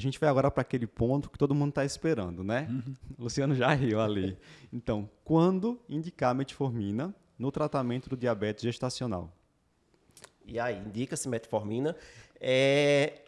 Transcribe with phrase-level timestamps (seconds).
[0.00, 2.66] a gente vai agora para aquele ponto que todo mundo está esperando, né?
[2.70, 2.94] Uhum.
[3.18, 4.36] O Luciano já riu ali.
[4.72, 9.30] Então, quando indicar metformina no tratamento do diabetes gestacional?
[10.46, 11.94] E aí, indica-se metformina.
[12.40, 13.22] É...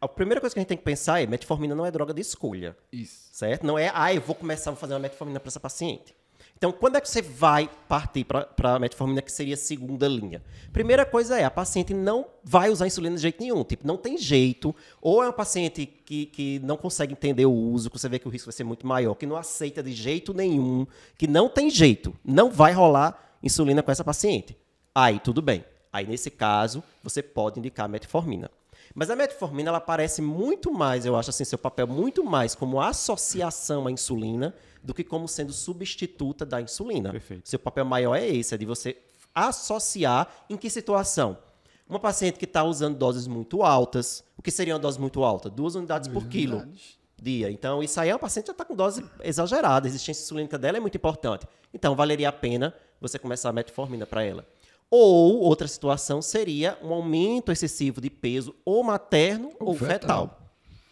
[0.00, 2.20] A primeira coisa que a gente tem que pensar é, metformina não é droga de
[2.20, 3.30] escolha, Isso.
[3.32, 3.66] certo?
[3.66, 6.14] Não é, ah, eu vou começar a fazer uma metformina para essa paciente.
[6.56, 10.42] Então, quando é que você vai partir para a metformina, que seria a segunda linha?
[10.72, 13.62] Primeira coisa é, a paciente não vai usar insulina de jeito nenhum.
[13.64, 14.74] Tipo, não tem jeito.
[15.02, 18.26] Ou é uma paciente que, que não consegue entender o uso, que você vê que
[18.26, 20.86] o risco vai ser muito maior, que não aceita de jeito nenhum,
[21.18, 22.14] que não tem jeito.
[22.24, 24.56] Não vai rolar insulina com essa paciente.
[24.94, 25.64] Aí, tudo bem.
[25.92, 28.50] Aí, nesse caso, você pode indicar metformina.
[28.94, 32.80] Mas a metformina, ela aparece muito mais, eu acho assim, seu papel muito mais como
[32.80, 37.12] associação à insulina do que como sendo substituta da insulina.
[37.12, 37.48] Perfeito.
[37.48, 38.96] Seu papel maior é esse, é de você
[39.34, 41.38] associar em que situação?
[41.88, 45.50] Uma paciente que está usando doses muito altas, o que seria uma dose muito alta?
[45.50, 46.98] Duas unidades por quilo unidades.
[47.20, 47.50] dia.
[47.50, 49.86] Então, isso aí é uma paciente que já está com dose exagerada.
[49.86, 51.46] A resistência insulínica dela é muito importante.
[51.72, 54.46] Então, valeria a pena você começar a metformina para ela.
[54.90, 59.98] Ou, outra situação seria um aumento excessivo de peso ou materno ou, Ou fetal.
[60.28, 60.40] fetal.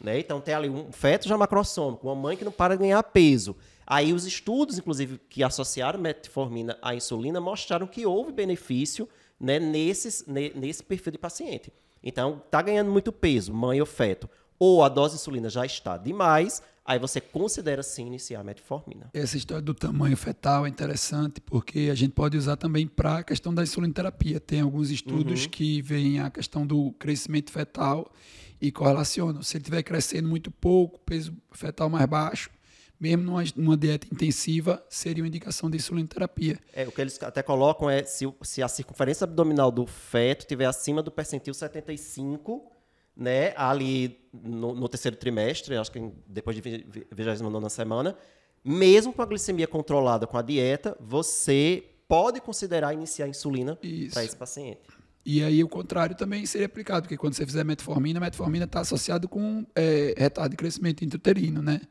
[0.00, 0.18] Né?
[0.18, 3.54] Então, tem ali um feto já macrossômico, uma mãe que não para de ganhar peso.
[3.86, 9.06] Aí, os estudos, inclusive, que associaram metformina à insulina mostraram que houve benefício
[9.38, 11.70] né, nesses, ne- nesse perfil de paciente.
[12.02, 15.98] Então, está ganhando muito peso, mãe ou feto, ou a dose de insulina já está
[15.98, 19.10] demais, aí você considera sim iniciar a metformina.
[19.14, 23.22] Essa história do tamanho fetal é interessante porque a gente pode usar também para a
[23.22, 24.40] questão da insulinoterapia.
[24.40, 28.12] Tem alguns estudos que veem a questão do crescimento fetal
[28.60, 29.40] e correlacionam.
[29.40, 32.50] Se ele estiver crescendo muito pouco, peso fetal mais baixo,
[32.98, 36.58] mesmo numa, numa dieta intensiva, seria uma indicação de insulinoterapia.
[36.72, 40.66] É, o que eles até colocam é se, se a circunferência abdominal do feto estiver
[40.66, 42.79] acima do percentil 75,
[43.20, 48.16] né, ali no, no terceiro trimestre, acho que depois de vi- vi- 29 semana,
[48.64, 53.78] mesmo com a glicemia controlada com a dieta, você pode considerar iniciar insulina
[54.12, 54.80] para esse paciente.
[55.24, 58.80] E aí o contrário também seria aplicado, porque quando você fizer metformina, a metformina está
[58.80, 61.82] associado com é, retardo de crescimento intrauterino, né?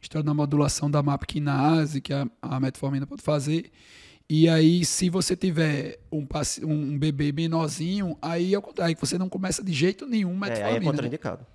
[0.00, 3.72] História da modulação da MAP quinase, que a, a metformina pode fazer.
[4.28, 6.26] E aí, se você tiver um,
[6.64, 10.34] um bebê menorzinho, aí é o contrário, que você não começa de jeito nenhum É,
[10.34, 10.78] aí é metformina.
[10.80, 10.86] né?
[10.86, 11.46] contraindicado.